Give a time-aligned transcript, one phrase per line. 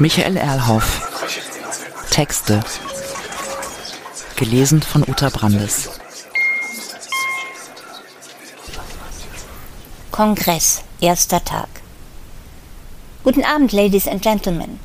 [0.00, 1.02] Michael Erlhoff.
[2.10, 2.60] Texte.
[4.34, 5.90] Gelesen von Uta Brandes.
[10.10, 11.68] Kongress, erster Tag.
[13.24, 14.80] Guten Abend, Ladies and Gentlemen.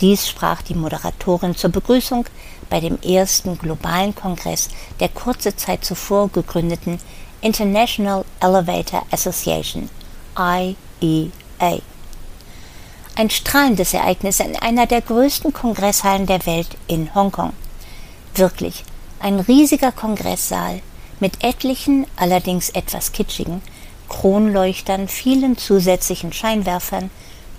[0.00, 2.24] Dies sprach die Moderatorin zur Begrüßung
[2.70, 4.68] bei dem ersten globalen Kongress
[5.00, 7.00] der kurze Zeit zuvor gegründeten
[7.40, 9.90] International Elevator Association,
[10.38, 11.80] IEA.
[13.18, 17.52] Ein strahlendes Ereignis in einer der größten Kongresshallen der Welt in Hongkong.
[18.36, 18.84] Wirklich
[19.18, 20.80] ein riesiger Kongresssaal
[21.18, 23.60] mit etlichen, allerdings etwas kitschigen,
[24.08, 27.10] Kronleuchtern, vielen zusätzlichen Scheinwerfern,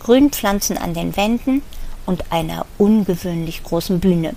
[0.02, 1.62] Grünpflanzen an den Wänden
[2.06, 4.36] und einer ungewöhnlich großen Bühne.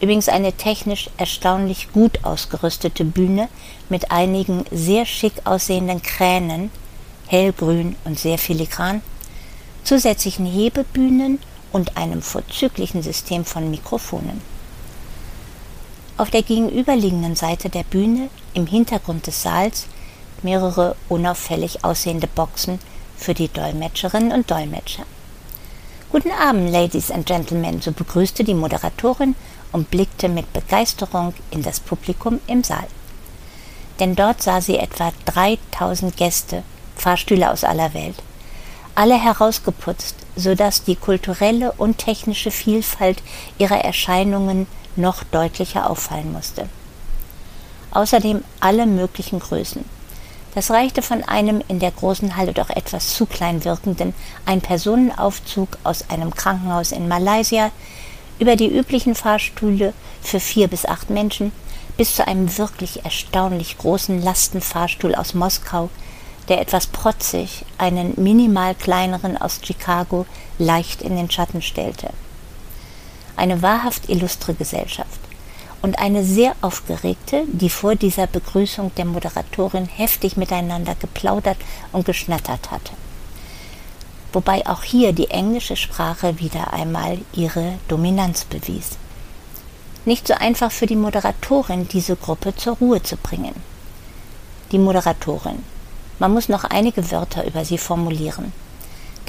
[0.00, 3.50] Übrigens eine technisch erstaunlich gut ausgerüstete Bühne
[3.90, 6.70] mit einigen sehr schick aussehenden Kränen,
[7.26, 9.02] hellgrün und sehr filigran,
[9.86, 11.38] zusätzlichen Hebebühnen
[11.72, 14.42] und einem vorzüglichen System von Mikrofonen.
[16.16, 19.86] Auf der gegenüberliegenden Seite der Bühne, im Hintergrund des Saals,
[20.42, 22.80] mehrere unauffällig aussehende Boxen
[23.16, 25.04] für die Dolmetscherinnen und Dolmetscher.
[26.10, 29.36] Guten Abend, Ladies and Gentlemen, so begrüßte die Moderatorin
[29.72, 32.86] und blickte mit Begeisterung in das Publikum im Saal.
[34.00, 36.62] Denn dort sah sie etwa 3000 Gäste,
[36.96, 38.16] Fahrstühle aus aller Welt,
[38.96, 43.22] alle herausgeputzt, so dass die kulturelle und technische Vielfalt
[43.58, 44.66] ihrer Erscheinungen
[44.96, 46.68] noch deutlicher auffallen musste.
[47.92, 49.84] Außerdem alle möglichen Größen.
[50.54, 54.14] Das reichte von einem in der großen Halle doch etwas zu klein wirkenden
[54.46, 57.70] Ein-Personenaufzug aus einem Krankenhaus in Malaysia
[58.38, 61.52] über die üblichen Fahrstühle für vier bis acht Menschen
[61.96, 65.88] bis zu einem wirklich erstaunlich großen Lastenfahrstuhl aus Moskau,
[66.48, 70.26] der etwas protzig einen minimal kleineren aus Chicago
[70.58, 72.10] leicht in den Schatten stellte.
[73.36, 75.20] Eine wahrhaft illustre Gesellschaft
[75.82, 81.58] und eine sehr aufgeregte, die vor dieser Begrüßung der Moderatorin heftig miteinander geplaudert
[81.92, 82.92] und geschnattert hatte.
[84.32, 88.98] Wobei auch hier die englische Sprache wieder einmal ihre Dominanz bewies.
[90.04, 93.54] Nicht so einfach für die Moderatorin, diese Gruppe zur Ruhe zu bringen.
[94.72, 95.62] Die Moderatorin,
[96.18, 98.52] man muss noch einige Wörter über sie formulieren.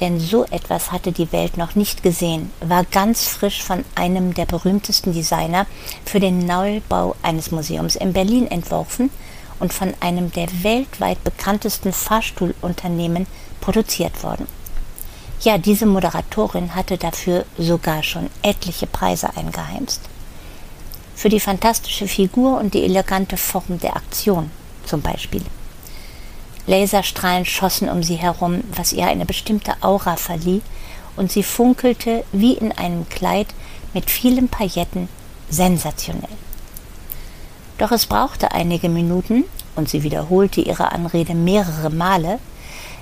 [0.00, 4.46] Denn so etwas hatte die Welt noch nicht gesehen, war ganz frisch von einem der
[4.46, 5.66] berühmtesten Designer
[6.04, 9.10] für den Neubau eines Museums in Berlin entworfen
[9.58, 13.26] und von einem der weltweit bekanntesten Fahrstuhlunternehmen
[13.60, 14.46] produziert worden.
[15.40, 20.00] Ja, diese Moderatorin hatte dafür sogar schon etliche Preise eingeheimst.
[21.14, 24.50] Für die fantastische Figur und die elegante Form der Aktion
[24.84, 25.42] zum Beispiel.
[26.68, 30.60] Laserstrahlen schossen um sie herum, was ihr eine bestimmte Aura verlieh,
[31.16, 33.48] und sie funkelte wie in einem Kleid
[33.94, 35.08] mit vielen Pailletten
[35.48, 36.28] sensationell.
[37.78, 39.44] Doch es brauchte einige Minuten,
[39.76, 42.38] und sie wiederholte ihre Anrede mehrere Male,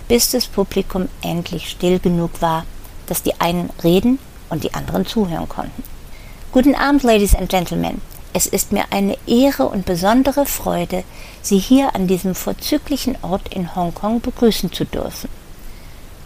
[0.06, 2.65] bis das Publikum endlich still genug war,
[3.06, 5.83] dass die einen reden und die anderen zuhören konnten.
[6.53, 8.00] Guten Abend, Ladies and Gentlemen.
[8.36, 11.04] Es ist mir eine Ehre und besondere Freude,
[11.41, 15.30] Sie hier an diesem vorzüglichen Ort in Hongkong begrüßen zu dürfen.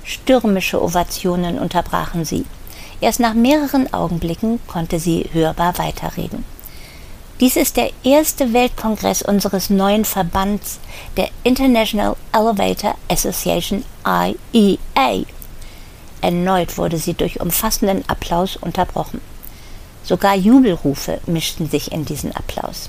[0.02, 2.46] Stürmische Ovationen unterbrachen sie.
[3.00, 6.44] Erst nach mehreren Augenblicken konnte sie hörbar weiterreden.
[7.38, 10.80] Dies ist der erste Weltkongress unseres neuen Verbands,
[11.16, 15.26] der International Elevator Association IEA.
[16.22, 19.20] Erneut wurde sie durch umfassenden Applaus unterbrochen.
[20.02, 22.88] Sogar Jubelrufe mischten sich in diesen Applaus.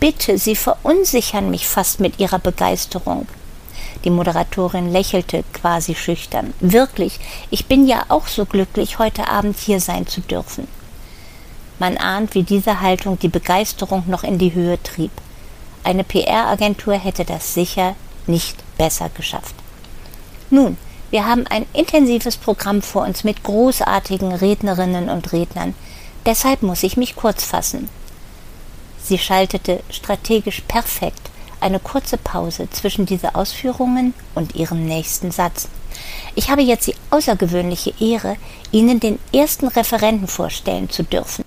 [0.00, 3.26] Bitte, Sie verunsichern mich fast mit Ihrer Begeisterung.
[4.04, 6.54] Die Moderatorin lächelte quasi schüchtern.
[6.60, 7.18] Wirklich,
[7.50, 10.68] ich bin ja auch so glücklich, heute Abend hier sein zu dürfen.
[11.78, 15.12] Man ahnt, wie diese Haltung die Begeisterung noch in die Höhe trieb.
[15.84, 17.94] Eine PR-Agentur hätte das sicher
[18.26, 19.54] nicht besser geschafft.
[20.50, 20.76] Nun,
[21.10, 25.74] wir haben ein intensives Programm vor uns mit großartigen Rednerinnen und Rednern.
[26.26, 27.88] Deshalb muss ich mich kurz fassen.
[29.02, 35.68] Sie schaltete strategisch perfekt eine kurze Pause zwischen diese Ausführungen und ihrem nächsten Satz.
[36.34, 38.36] Ich habe jetzt die außergewöhnliche Ehre,
[38.70, 41.44] Ihnen den ersten Referenten vorstellen zu dürfen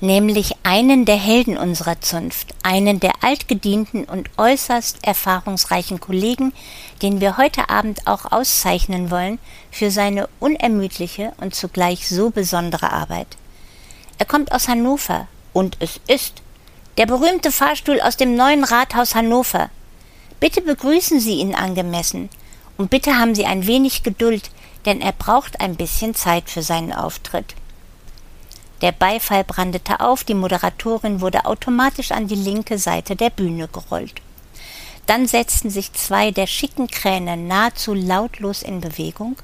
[0.00, 6.52] nämlich einen der Helden unserer Zunft, einen der altgedienten und äußerst erfahrungsreichen Kollegen,
[7.02, 9.38] den wir heute Abend auch auszeichnen wollen
[9.70, 13.36] für seine unermüdliche und zugleich so besondere Arbeit.
[14.18, 16.42] Er kommt aus Hannover und es ist
[16.96, 19.70] der berühmte Fahrstuhl aus dem neuen Rathaus Hannover.
[20.40, 22.28] Bitte begrüßen Sie ihn angemessen
[22.76, 24.50] Und bitte haben Sie ein wenig Geduld,
[24.86, 27.54] denn er braucht ein bisschen Zeit für seinen Auftritt.
[28.80, 34.22] Der Beifall brandete auf, die Moderatorin wurde automatisch an die linke Seite der Bühne gerollt.
[35.06, 39.36] Dann setzten sich zwei der schicken Kräne nahezu lautlos in Bewegung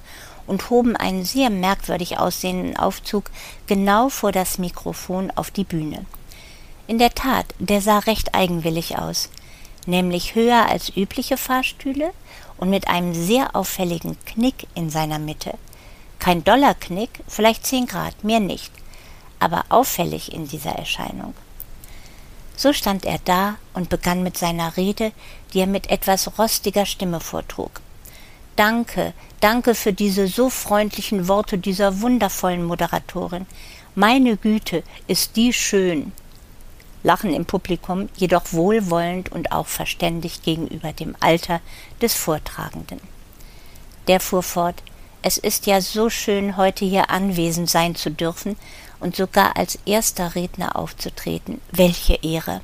[0.46, 3.30] und hoben einen sehr merkwürdig aussehenden Aufzug
[3.66, 6.04] genau vor das Mikrofon auf die Bühne.
[6.86, 9.30] In der Tat, der sah recht eigenwillig aus,
[9.86, 12.12] nämlich höher als übliche Fahrstühle
[12.58, 15.54] und mit einem sehr auffälligen Knick in seiner Mitte.
[16.20, 18.70] Kein Dollarknick, vielleicht zehn Grad, mehr nicht
[19.44, 21.34] aber auffällig in dieser Erscheinung.
[22.56, 25.12] So stand er da und begann mit seiner Rede,
[25.52, 27.82] die er mit etwas rostiger Stimme vortrug.
[28.56, 33.44] Danke, danke für diese so freundlichen Worte dieser wundervollen Moderatorin.
[33.94, 36.12] Meine Güte, ist die schön.
[37.02, 41.60] Lachen im Publikum, jedoch wohlwollend und auch verständig gegenüber dem Alter
[42.00, 43.00] des Vortragenden.
[44.08, 44.82] Der fuhr fort,
[45.26, 48.56] es ist ja so schön, heute hier anwesend sein zu dürfen
[49.00, 51.62] und sogar als erster Redner aufzutreten.
[51.72, 52.60] Welche Ehre!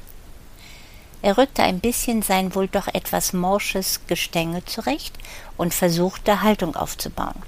[1.22, 5.14] Er rückte ein bisschen sein wohl doch etwas morsches Gestänge zurecht
[5.56, 7.42] und versuchte Haltung aufzubauen.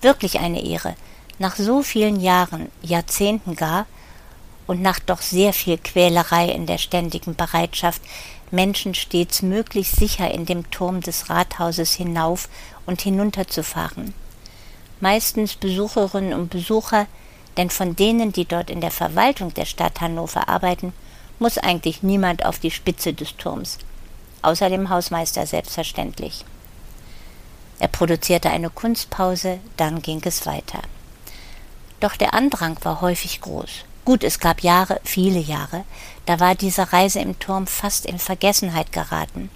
[0.00, 0.96] Wirklich eine Ehre,
[1.38, 3.84] nach so vielen Jahren, Jahrzehnten gar,
[4.66, 8.00] und nach doch sehr viel Quälerei in der ständigen Bereitschaft,
[8.50, 12.48] Menschen stets möglichst sicher in dem Turm des Rathauses hinauf
[12.86, 14.14] und hinunter zu fahren.
[15.00, 17.06] Meistens Besucherinnen und Besucher,
[17.56, 20.92] denn von denen, die dort in der Verwaltung der Stadt Hannover arbeiten,
[21.38, 23.78] muss eigentlich niemand auf die Spitze des Turms,
[24.42, 26.44] außer dem Hausmeister selbstverständlich.
[27.78, 30.80] Er produzierte eine Kunstpause, dann ging es weiter.
[32.00, 33.84] Doch der Andrang war häufig groß.
[34.06, 35.84] Gut, es gab Jahre, viele Jahre,
[36.26, 39.50] da war diese Reise im Turm fast in Vergessenheit geraten.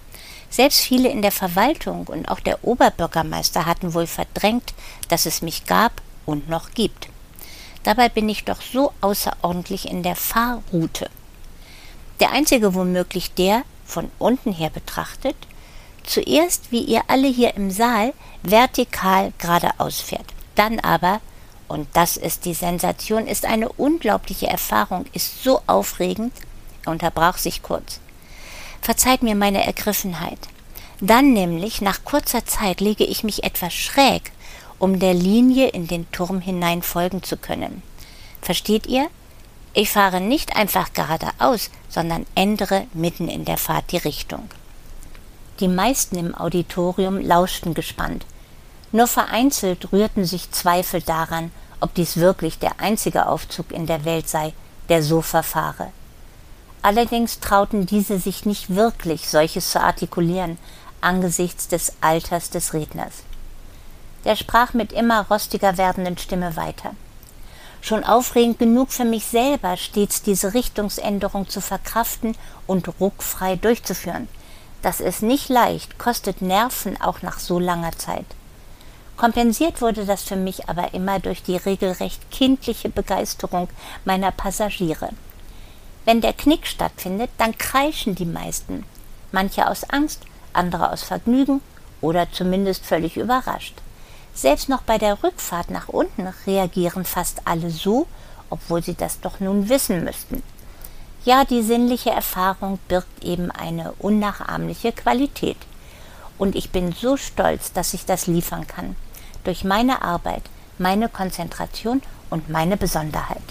[0.49, 4.73] Selbst viele in der Verwaltung und auch der Oberbürgermeister hatten wohl verdrängt,
[5.07, 5.93] dass es mich gab
[6.25, 7.07] und noch gibt.
[7.83, 11.09] Dabei bin ich doch so außerordentlich in der Fahrroute.
[12.19, 15.37] Der einzige womöglich der, von unten her betrachtet,
[16.03, 18.13] zuerst, wie ihr alle hier im Saal,
[18.43, 20.27] vertikal geradeaus fährt.
[20.55, 21.21] Dann aber,
[21.71, 26.33] und das ist die Sensation, ist eine unglaubliche Erfahrung, ist so aufregend,
[26.85, 27.99] er unterbrach sich kurz.
[28.81, 30.39] Verzeiht mir meine Ergriffenheit.
[30.99, 34.31] Dann nämlich, nach kurzer Zeit, lege ich mich etwas schräg
[34.81, 37.83] um der Linie in den Turm hinein folgen zu können.
[38.41, 39.07] Versteht ihr?
[39.73, 44.49] Ich fahre nicht einfach geradeaus, sondern ändere mitten in der Fahrt die Richtung.
[45.59, 48.25] Die meisten im Auditorium lauschten gespannt.
[48.91, 54.27] Nur vereinzelt rührten sich Zweifel daran, ob dies wirklich der einzige Aufzug in der Welt
[54.27, 54.53] sei,
[54.89, 55.91] der so verfahre.
[56.81, 60.57] Allerdings trauten diese sich nicht wirklich, solches zu artikulieren,
[60.99, 63.23] angesichts des Alters des Redners.
[64.25, 66.91] Der sprach mit immer rostiger werdenden Stimme weiter.
[67.81, 72.35] Schon aufregend genug für mich selber, stets diese Richtungsänderung zu verkraften
[72.67, 74.27] und ruckfrei durchzuführen.
[74.83, 78.25] Das ist nicht leicht, kostet Nerven auch nach so langer Zeit.
[79.21, 83.69] Kompensiert wurde das für mich aber immer durch die regelrecht kindliche Begeisterung
[84.03, 85.09] meiner Passagiere.
[86.05, 88.83] Wenn der Knick stattfindet, dann kreischen die meisten,
[89.31, 90.23] manche aus Angst,
[90.53, 91.61] andere aus Vergnügen
[92.01, 93.75] oder zumindest völlig überrascht.
[94.33, 98.07] Selbst noch bei der Rückfahrt nach unten reagieren fast alle so,
[98.49, 100.41] obwohl sie das doch nun wissen müssten.
[101.25, 105.57] Ja, die sinnliche Erfahrung birgt eben eine unnachahmliche Qualität.
[106.39, 108.95] Und ich bin so stolz, dass ich das liefern kann.
[109.43, 110.43] Durch meine Arbeit,
[110.77, 113.41] meine Konzentration und meine Besonderheit.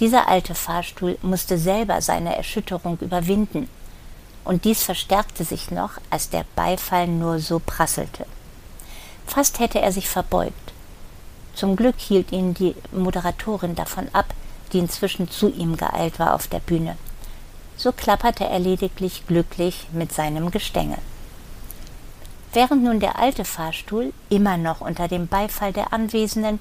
[0.00, 3.68] Dieser alte Fahrstuhl musste selber seine Erschütterung überwinden.
[4.44, 8.26] Und dies verstärkte sich noch, als der Beifall nur so prasselte.
[9.26, 10.72] Fast hätte er sich verbeugt.
[11.54, 14.34] Zum Glück hielt ihn die Moderatorin davon ab,
[14.72, 16.96] die inzwischen zu ihm geeilt war auf der Bühne.
[17.76, 20.98] So klapperte er lediglich glücklich mit seinem Gestänge.
[22.54, 26.58] Während nun der alte Fahrstuhl, immer noch unter dem Beifall der Anwesenden,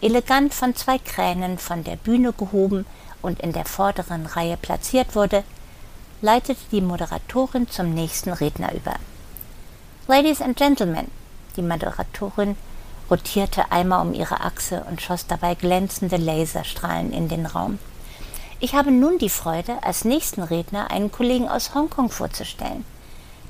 [0.00, 2.86] elegant von zwei Kränen von der Bühne gehoben
[3.20, 5.42] und in der vorderen Reihe platziert wurde,
[6.20, 8.94] leitete die Moderatorin zum nächsten Redner über.
[10.06, 11.10] Ladies and Gentlemen,
[11.56, 12.56] die Moderatorin
[13.10, 17.78] rotierte einmal um ihre Achse und schoss dabei glänzende Laserstrahlen in den Raum.
[18.60, 22.84] Ich habe nun die Freude, als nächsten Redner einen Kollegen aus Hongkong vorzustellen.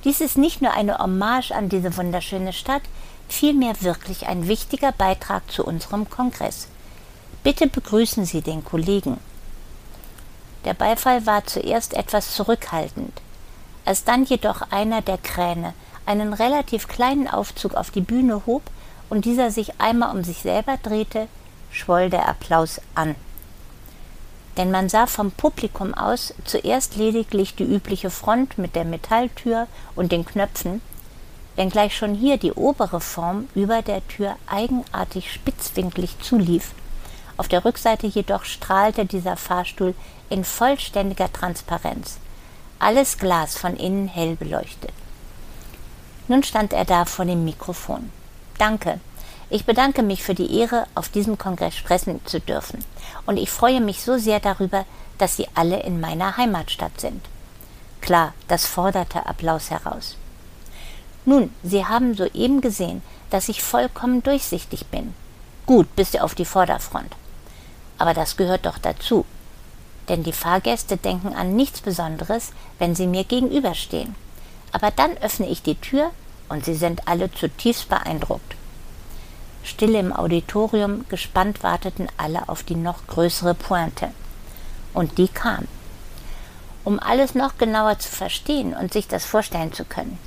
[0.05, 2.83] Dies ist nicht nur eine Hommage an diese wunderschöne Stadt,
[3.29, 6.69] vielmehr wirklich ein wichtiger Beitrag zu unserem Kongress.
[7.43, 9.19] Bitte begrüßen Sie den Kollegen.
[10.67, 13.21] Der Beifall war zuerst etwas zurückhaltend.
[13.87, 15.75] Als dann jedoch einer der Kräne
[16.07, 18.63] einen relativ kleinen Aufzug auf die Bühne hob
[19.09, 21.29] und dieser sich einmal um sich selber drehte,
[21.71, 23.15] schwoll der Applaus an.
[24.57, 30.13] Denn man sah vom Publikum aus zuerst lediglich die übliche Front mit der Metalltür und
[30.13, 30.81] den Knöpfen,
[31.57, 36.73] wenngleich schon hier die obere Form über der Tür eigenartig spitzwinklig zulief.
[37.37, 39.95] Auf der Rückseite jedoch strahlte dieser Fahrstuhl
[40.29, 42.19] in vollständiger Transparenz.
[42.79, 44.93] Alles Glas von innen hell beleuchtet.
[46.29, 48.11] Nun stand er da vor dem Mikrofon.
[48.59, 49.01] Danke.
[49.55, 52.85] Ich bedanke mich für die Ehre, auf diesem Kongress sprechen zu dürfen.
[53.25, 54.85] Und ich freue mich so sehr darüber,
[55.19, 57.25] dass Sie alle in meiner Heimatstadt sind.
[58.01, 60.17] Klar, das forderte Applaus heraus.
[61.25, 65.15] Nun, Sie haben soeben gesehen, dass ich vollkommen durchsichtig bin.
[65.67, 67.15] Gut, bis auf die Vorderfront.
[67.97, 69.25] Aber das gehört doch dazu.
[70.09, 74.17] Denn die Fahrgäste denken an nichts Besonderes, wenn sie mir gegenüberstehen
[74.75, 76.11] aber dann öffne ich die Tür
[76.49, 78.57] und sie sind alle zutiefst beeindruckt.
[79.65, 84.11] Stille im Auditorium, gespannt warteten alle auf die noch größere Pointe.
[84.93, 85.67] Und die kam.
[86.85, 90.19] Um alles noch genauer zu verstehen und sich das vorstellen zu können.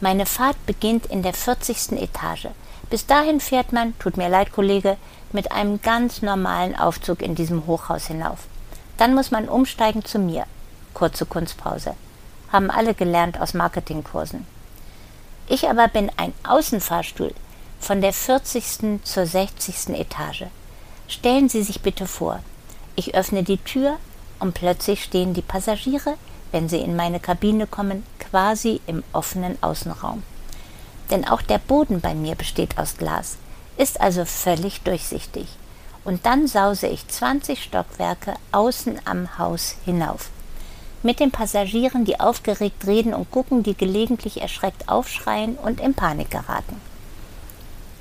[0.00, 1.92] Meine Fahrt beginnt in der 40.
[2.00, 2.48] Etage.
[2.88, 4.96] Bis dahin fährt man, tut mir leid, Kollege,
[5.32, 8.46] mit einem ganz normalen Aufzug in diesem Hochhaus hinauf.
[8.96, 10.44] Dann muss man umsteigen zu mir.
[10.94, 11.94] Kurze Kunstpause
[12.50, 14.46] haben alle gelernt aus Marketingkursen.
[15.46, 17.34] Ich aber bin ein Außenfahrstuhl
[17.80, 19.00] von der 40.
[19.04, 19.90] zur 60.
[19.98, 20.44] Etage.
[21.08, 22.40] Stellen Sie sich bitte vor,
[22.96, 23.98] ich öffne die Tür
[24.40, 26.14] und plötzlich stehen die Passagiere,
[26.52, 30.22] wenn sie in meine Kabine kommen, quasi im offenen Außenraum.
[31.10, 33.36] Denn auch der Boden bei mir besteht aus Glas,
[33.76, 35.46] ist also völlig durchsichtig.
[36.04, 40.30] Und dann sause ich 20 Stockwerke außen am Haus hinauf
[41.06, 46.30] mit den Passagieren, die aufgeregt reden und gucken, die gelegentlich erschreckt aufschreien und in Panik
[46.30, 46.80] geraten.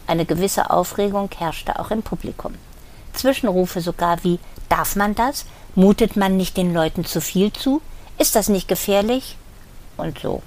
[0.07, 2.55] Eine gewisse Aufregung herrschte auch im Publikum.
[3.13, 5.45] Zwischenrufe sogar wie Darf man das?
[5.75, 7.81] Mutet man nicht den Leuten zu viel zu?
[8.17, 9.37] Ist das nicht gefährlich?
[9.97, 10.41] Und so.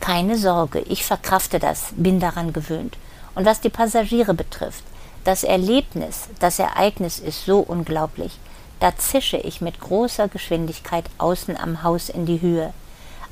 [0.00, 2.96] Keine Sorge, ich verkrafte das, bin daran gewöhnt.
[3.34, 4.84] Und was die Passagiere betrifft,
[5.24, 8.38] das Erlebnis, das Ereignis ist so unglaublich.
[8.80, 12.72] Da zische ich mit großer Geschwindigkeit außen am Haus in die Höhe,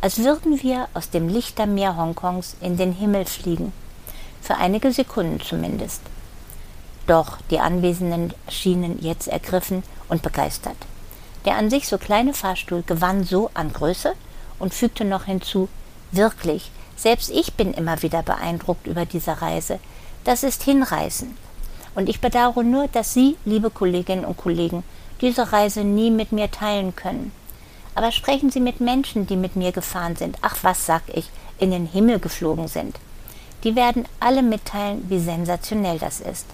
[0.00, 3.72] als würden wir aus dem Lichtermeer Hongkongs in den Himmel fliegen.
[4.44, 6.02] Für einige Sekunden zumindest.
[7.06, 10.76] Doch die Anwesenden schienen jetzt ergriffen und begeistert.
[11.46, 14.12] Der an sich so kleine Fahrstuhl gewann so an Größe
[14.58, 15.70] und fügte noch hinzu,
[16.12, 19.80] wirklich, selbst ich bin immer wieder beeindruckt über diese Reise.
[20.24, 21.34] Das ist hinreißend.
[21.94, 24.84] Und ich bedauere nur, dass Sie, liebe Kolleginnen und Kollegen,
[25.22, 27.32] diese Reise nie mit mir teilen können.
[27.94, 31.70] Aber sprechen Sie mit Menschen, die mit mir gefahren sind, ach was sag ich, in
[31.70, 32.98] den Himmel geflogen sind.
[33.64, 36.46] Die werden alle mitteilen, wie sensationell das ist.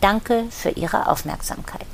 [0.00, 1.86] Danke für Ihre Aufmerksamkeit.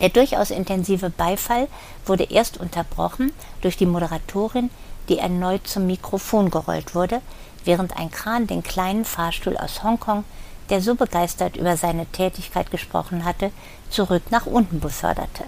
[0.00, 1.68] Der durchaus intensive Beifall
[2.04, 3.32] wurde erst unterbrochen
[3.62, 4.70] durch die Moderatorin,
[5.08, 7.22] die erneut zum Mikrofon gerollt wurde,
[7.64, 10.24] während ein Kran den kleinen Fahrstuhl aus Hongkong
[10.70, 13.50] der so begeistert über seine Tätigkeit gesprochen hatte,
[13.90, 15.44] zurück nach unten beförderte.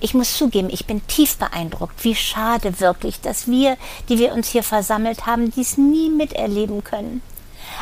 [0.00, 2.04] Ich muss zugeben, ich bin tief beeindruckt.
[2.04, 3.76] Wie schade wirklich, dass wir,
[4.08, 7.22] die wir uns hier versammelt haben, dies nie miterleben können.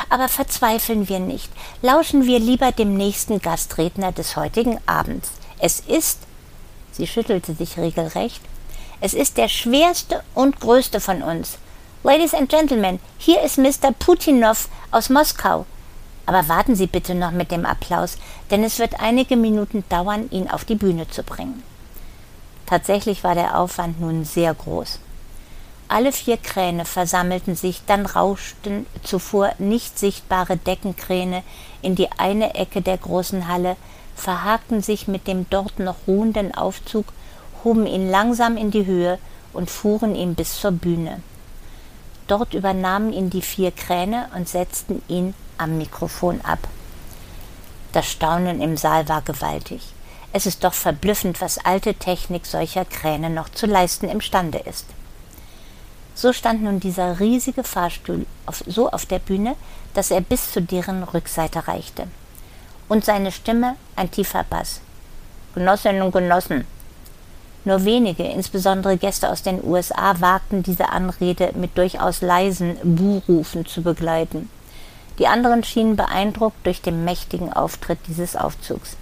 [0.09, 1.51] Aber verzweifeln wir nicht.
[1.81, 5.31] Lauschen wir lieber dem nächsten Gastredner des heutigen Abends.
[5.59, 6.19] Es ist,
[6.91, 8.41] sie schüttelte sich regelrecht,
[9.01, 11.57] es ist der schwerste und größte von uns.
[12.03, 13.91] Ladies and Gentlemen, hier ist Mr.
[13.97, 15.65] Putinov aus Moskau.
[16.25, 18.17] Aber warten Sie bitte noch mit dem Applaus,
[18.49, 21.61] denn es wird einige Minuten dauern, ihn auf die Bühne zu bringen.
[22.65, 24.99] Tatsächlich war der Aufwand nun sehr groß.
[25.87, 31.43] Alle vier Kräne versammelten sich, dann rauschten zuvor nicht sichtbare Deckenkräne
[31.83, 33.75] in die eine Ecke der großen Halle,
[34.15, 37.05] verhakten sich mit dem dort noch ruhenden Aufzug,
[37.63, 39.19] hoben ihn langsam in die Höhe
[39.53, 41.21] und fuhren ihn bis zur Bühne.
[42.27, 46.59] Dort übernahmen ihn die vier Kräne und setzten ihn am Mikrofon ab.
[47.91, 49.94] Das Staunen im Saal war gewaltig.
[50.37, 54.85] Es ist doch verblüffend, was alte Technik solcher Kräne noch zu leisten imstande ist.
[56.13, 59.55] So stand nun dieser riesige Fahrstuhl auf, so auf der Bühne,
[59.93, 62.07] dass er bis zu deren Rückseite reichte.
[62.89, 64.81] Und seine Stimme ein tiefer Bass.
[65.53, 66.67] Genossinnen und Genossen.
[67.63, 73.81] Nur wenige, insbesondere Gäste aus den USA, wagten diese Anrede mit durchaus leisen Buhrufen zu
[73.81, 74.49] begleiten.
[75.17, 78.97] Die anderen schienen beeindruckt durch den mächtigen Auftritt dieses Aufzugs.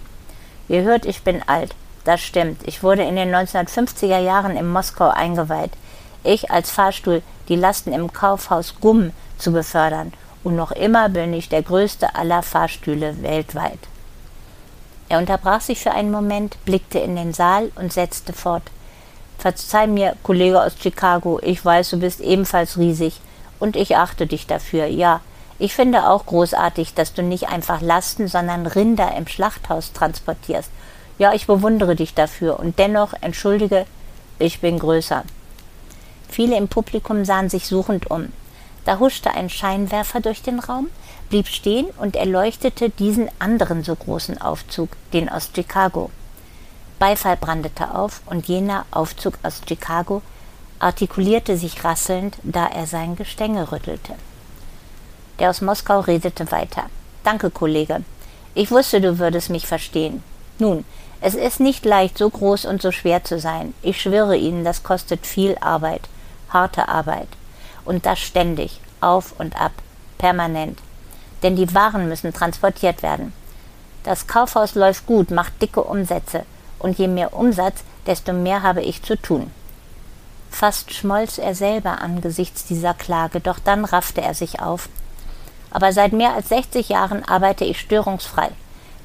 [0.68, 1.74] Ihr hört, ich bin alt.
[2.04, 2.60] Das stimmt.
[2.66, 5.72] Ich wurde in den 1950er Jahren in Moskau eingeweiht.
[6.22, 10.12] Ich als Fahrstuhl die Lasten im Kaufhaus Gumm zu befördern.
[10.42, 13.78] Und noch immer bin ich der größte aller Fahrstühle weltweit.
[15.08, 18.62] Er unterbrach sich für einen Moment, blickte in den Saal und setzte fort.
[19.38, 23.20] Verzeih mir, Kollege aus Chicago, ich weiß, du bist ebenfalls riesig
[23.58, 25.20] und ich achte dich dafür, ja.
[25.58, 30.70] Ich finde auch großartig, dass du nicht einfach Lasten, sondern Rinder im Schlachthaus transportierst.
[31.18, 33.86] Ja, ich bewundere dich dafür und dennoch, entschuldige,
[34.38, 35.22] ich bin größer.
[36.28, 38.32] Viele im Publikum sahen sich suchend um.
[38.84, 40.88] Da huschte ein Scheinwerfer durch den Raum,
[41.30, 46.10] blieb stehen und erleuchtete diesen anderen so großen Aufzug, den aus Chicago.
[46.98, 50.22] Beifall brandete auf und jener Aufzug aus Chicago
[50.80, 54.14] artikulierte sich rasselnd, da er sein Gestänge rüttelte.
[55.38, 56.84] Der aus Moskau redete weiter.
[57.24, 58.02] Danke, Kollege.
[58.54, 60.22] Ich wusste, du würdest mich verstehen.
[60.58, 60.84] Nun,
[61.20, 63.74] es ist nicht leicht, so groß und so schwer zu sein.
[63.82, 66.02] Ich schwöre Ihnen, das kostet viel Arbeit,
[66.50, 67.28] harte Arbeit.
[67.84, 69.72] Und das ständig, auf und ab,
[70.18, 70.78] permanent.
[71.42, 73.32] Denn die Waren müssen transportiert werden.
[74.04, 76.44] Das Kaufhaus läuft gut, macht dicke Umsätze.
[76.78, 79.50] Und je mehr Umsatz, desto mehr habe ich zu tun.
[80.50, 84.88] Fast schmolz er selber angesichts dieser Klage, doch dann raffte er sich auf.
[85.74, 88.50] Aber seit mehr als 60 Jahren arbeite ich störungsfrei.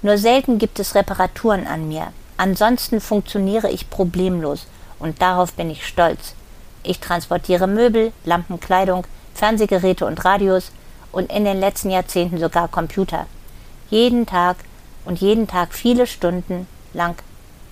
[0.03, 2.13] Nur selten gibt es Reparaturen an mir.
[2.37, 4.67] Ansonsten funktioniere ich problemlos
[4.99, 6.35] und darauf bin ich stolz.
[6.83, 10.71] Ich transportiere Möbel, Lampen, Kleidung, Fernsehgeräte und Radios
[11.11, 13.25] und in den letzten Jahrzehnten sogar Computer.
[13.89, 14.57] Jeden Tag
[15.05, 17.15] und jeden Tag viele Stunden lang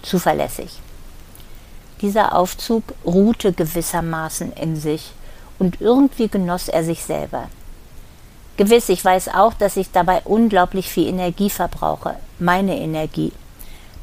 [0.01, 0.80] zuverlässig.
[2.01, 5.13] Dieser Aufzug ruhte gewissermaßen in sich
[5.60, 7.48] und irgendwie genoss er sich selber.
[8.57, 13.31] Gewiss, ich weiß auch, dass ich dabei unglaublich viel Energie verbrauche, meine Energie.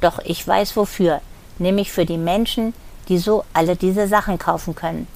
[0.01, 1.21] Doch ich weiß wofür,
[1.59, 2.73] nämlich für die Menschen,
[3.09, 5.09] die so alle diese Sachen kaufen können.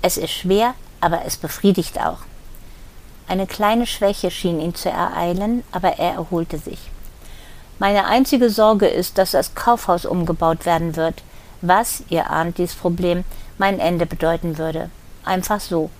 [0.00, 2.18] Es ist schwer, aber es befriedigt auch.
[3.28, 6.78] Eine kleine Schwäche schien ihn zu ereilen, aber er erholte sich.
[7.78, 11.22] Meine einzige Sorge ist, dass das Kaufhaus umgebaut werden wird,
[11.60, 13.24] was, ihr ahnt dies Problem,
[13.58, 14.88] mein Ende bedeuten würde.
[15.24, 15.90] Einfach so.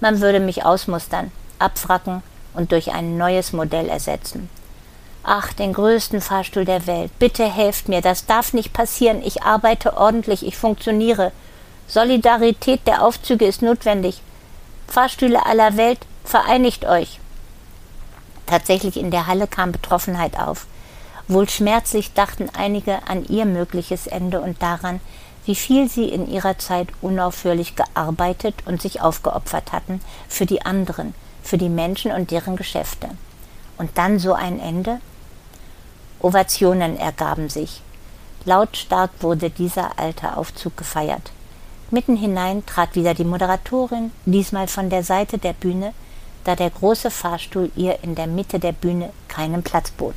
[0.00, 2.22] Man würde mich ausmustern, abwracken
[2.54, 4.48] und durch ein neues Modell ersetzen.
[5.22, 7.10] Ach, den größten Fahrstuhl der Welt.
[7.18, 9.22] Bitte helft mir, das darf nicht passieren.
[9.22, 11.32] Ich arbeite ordentlich, ich funktioniere.
[11.86, 14.22] Solidarität der Aufzüge ist notwendig.
[14.86, 17.20] Fahrstühle aller Welt, vereinigt euch.
[18.46, 20.66] Tatsächlich in der Halle kam Betroffenheit auf.
[21.28, 25.00] Wohl schmerzlich dachten einige an ihr mögliches Ende und daran,
[25.44, 31.14] wie viel sie in ihrer Zeit unaufhörlich gearbeitet und sich aufgeopfert hatten für die anderen,
[31.48, 33.08] für die Menschen und deren Geschäfte.
[33.78, 35.00] Und dann so ein Ende?
[36.20, 37.80] Ovationen ergaben sich.
[38.44, 41.32] Lautstark wurde dieser alte Aufzug gefeiert.
[41.90, 45.94] Mitten hinein trat wieder die Moderatorin, diesmal von der Seite der Bühne,
[46.44, 50.14] da der große Fahrstuhl ihr in der Mitte der Bühne keinen Platz bot.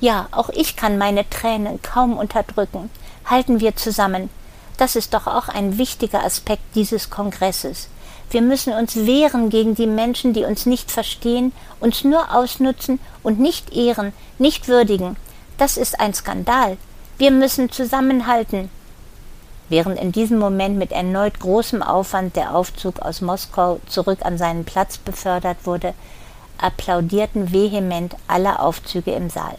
[0.00, 2.90] Ja, auch ich kann meine Tränen kaum unterdrücken.
[3.24, 4.30] Halten wir zusammen.
[4.78, 7.88] Das ist doch auch ein wichtiger Aspekt dieses Kongresses.
[8.30, 13.40] Wir müssen uns wehren gegen die Menschen, die uns nicht verstehen, uns nur ausnutzen und
[13.40, 15.16] nicht ehren, nicht würdigen.
[15.56, 16.76] Das ist ein Skandal.
[17.16, 18.70] Wir müssen zusammenhalten.
[19.70, 24.64] Während in diesem Moment mit erneut großem Aufwand der Aufzug aus Moskau zurück an seinen
[24.64, 25.94] Platz befördert wurde,
[26.58, 29.56] applaudierten vehement alle Aufzüge im Saal.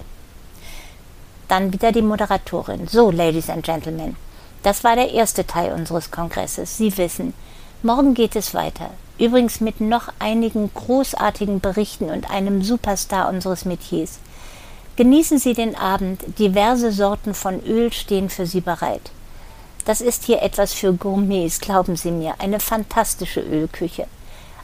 [1.47, 2.87] Dann wieder die Moderatorin.
[2.87, 4.15] So, Ladies and Gentlemen,
[4.63, 6.77] das war der erste Teil unseres Kongresses.
[6.77, 7.33] Sie wissen,
[7.83, 8.89] morgen geht es weiter.
[9.17, 14.19] Übrigens mit noch einigen großartigen Berichten und einem Superstar unseres Metiers.
[14.95, 16.39] Genießen Sie den Abend.
[16.39, 19.11] Diverse Sorten von Öl stehen für Sie bereit.
[19.85, 24.07] Das ist hier etwas für Gourmets, glauben Sie mir, eine fantastische Ölküche.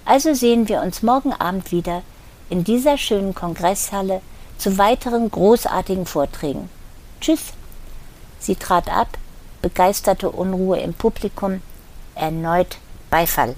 [0.04, 2.02] Also sehen wir uns morgen Abend wieder
[2.50, 4.22] in dieser schönen Kongresshalle
[4.58, 6.70] zu weiteren großartigen Vorträgen.
[7.22, 7.54] Tschüss.
[8.40, 9.18] Sie trat ab,
[9.62, 11.62] begeisterte Unruhe im Publikum,
[12.14, 12.78] erneut
[13.16, 13.56] Beifall.